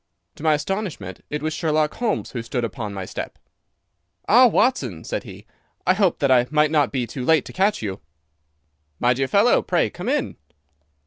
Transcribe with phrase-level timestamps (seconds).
[0.33, 3.37] To my astonishment it was Sherlock Holmes who stood upon my step.
[4.27, 5.45] "Ah, Watson," said he,
[5.85, 7.99] "I hoped that I might not be too late to catch you."
[8.99, 10.37] "My dear fellow, pray come in."